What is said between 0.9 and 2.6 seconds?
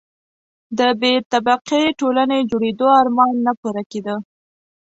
بې طبقې ټولنې